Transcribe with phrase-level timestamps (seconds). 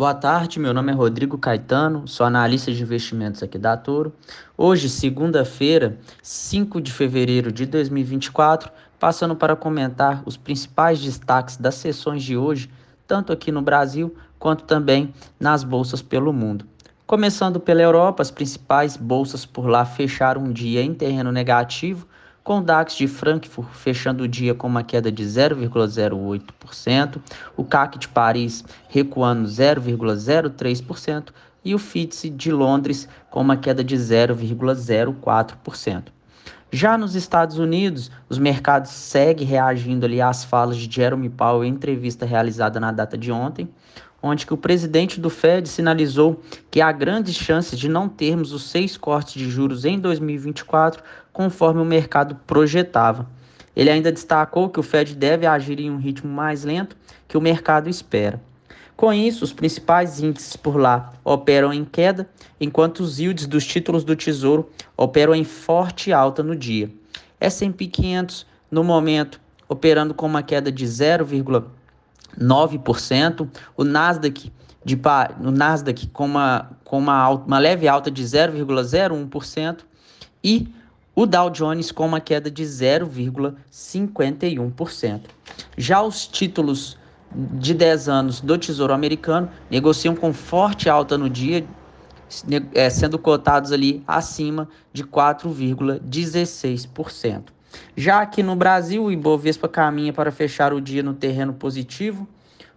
[0.00, 4.14] Boa tarde, meu nome é Rodrigo Caetano, sou analista de investimentos aqui da Toro.
[4.56, 12.22] Hoje, segunda-feira, 5 de fevereiro de 2024, passando para comentar os principais destaques das sessões
[12.22, 12.70] de hoje,
[13.06, 16.64] tanto aqui no Brasil quanto também nas bolsas pelo mundo.
[17.06, 22.08] Começando pela Europa, as principais bolsas por lá fecharam um dia em terreno negativo,
[22.42, 27.20] com o DAX de Frankfurt fechando o dia com uma queda de 0,08%,
[27.56, 31.28] o CAC de Paris recuando 0,03%
[31.64, 36.04] e o FTSE de Londres com uma queda de 0,04%.
[36.72, 41.72] Já nos Estados Unidos, os mercados seguem reagindo ali às falas de Jerome Powell em
[41.72, 43.68] entrevista realizada na data de ontem,
[44.22, 48.70] onde que o presidente do Fed sinalizou que há grandes chances de não termos os
[48.70, 51.02] seis cortes de juros em 2024,
[51.32, 53.26] conforme o mercado projetava.
[53.74, 56.96] Ele ainda destacou que o Fed deve agir em um ritmo mais lento
[57.26, 58.40] que o mercado espera.
[58.96, 62.28] Com isso, os principais índices por lá operam em queda,
[62.60, 66.90] enquanto os yields dos títulos do Tesouro operam em forte alta no dia.
[67.40, 70.86] S&P 500, no momento, operando com uma queda de
[72.38, 74.50] 0,9%, o Nasdaq
[74.84, 75.00] de
[75.40, 79.80] o Nasdaq com uma com uma, uma leve alta de 0,01%
[80.42, 80.66] e
[81.14, 85.20] o Dow Jones com uma queda de 0,51%.
[85.76, 86.96] Já os títulos
[87.32, 91.64] de 10 anos do Tesouro Americano negociam com forte alta no dia,
[92.74, 97.44] é, sendo cotados ali acima de 4,16%.
[97.96, 102.28] Já aqui no Brasil, o Ibovespa caminha para fechar o dia no terreno positivo,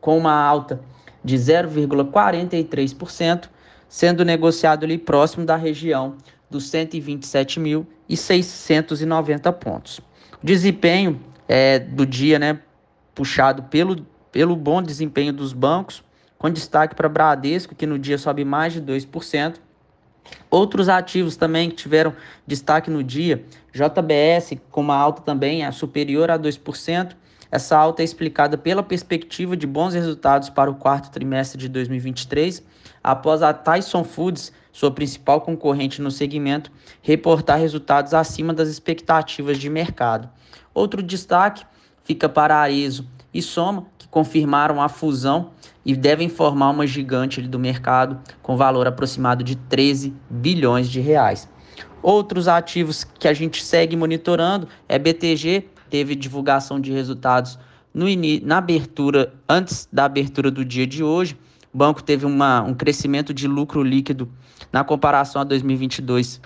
[0.00, 0.80] com uma alta
[1.24, 3.48] de 0,43%,
[3.88, 6.14] sendo negociado ali próximo da região
[6.50, 10.00] dos 127.690 pontos.
[10.42, 12.58] O desempenho é, do dia, né,
[13.14, 16.02] puxado pelo pelo bom desempenho dos bancos,
[16.38, 19.56] com destaque para Bradesco, que no dia sobe mais de 2%.
[20.50, 22.14] Outros ativos também que tiveram
[22.46, 27.14] destaque no dia, JBS com uma alta também é superior a 2%.
[27.50, 32.62] Essa alta é explicada pela perspectiva de bons resultados para o quarto trimestre de 2023,
[33.02, 36.70] após a Tyson Foods, sua principal concorrente no segmento,
[37.02, 40.28] reportar resultados acima das expectativas de mercado.
[40.74, 41.64] Outro destaque
[42.04, 43.04] fica para a ESO
[43.38, 45.50] e Soma, confirmaram a fusão
[45.84, 51.48] e devem formar uma gigante do mercado com valor aproximado de 13 bilhões de reais.
[52.02, 57.58] Outros ativos que a gente segue monitorando é BTG, teve divulgação de resultados
[57.94, 58.06] no
[58.44, 61.36] na abertura, antes da abertura do dia de hoje.
[61.72, 64.28] O banco teve uma, um crescimento de lucro líquido
[64.72, 66.40] na comparação a 2022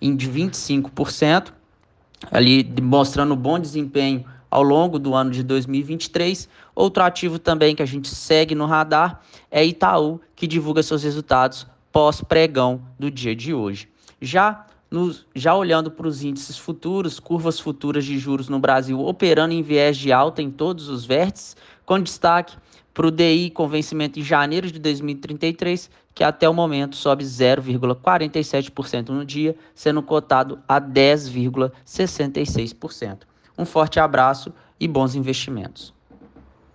[0.00, 1.52] em de 25%,
[2.30, 6.48] ali mostrando bom desempenho ao longo do ano de 2023.
[6.74, 9.20] Outro ativo também que a gente segue no radar
[9.50, 13.88] é Itaú, que divulga seus resultados pós-pregão do dia de hoje.
[14.20, 19.52] Já nos, já olhando para os índices futuros, curvas futuras de juros no Brasil operando
[19.52, 22.56] em viés de alta em todos os vértices, com destaque
[22.98, 29.10] para o DI com vencimento em janeiro de 2033, que até o momento sobe 0,47%
[29.10, 33.18] no dia, sendo cotado a 10,66%.
[33.58, 35.92] Um forte abraço e bons investimentos.